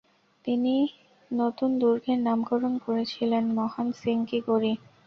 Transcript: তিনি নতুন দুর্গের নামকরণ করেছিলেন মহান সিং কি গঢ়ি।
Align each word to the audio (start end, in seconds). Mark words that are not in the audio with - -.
তিনি 0.45 0.75
নতুন 1.31 1.69
দুর্গের 1.79 2.19
নামকরণ 2.21 2.73
করেছিলেন 2.85 3.43
মহান 3.57 3.87
সিং 3.99 4.17
কি 4.29 4.39
গঢ়ি। 4.47 4.73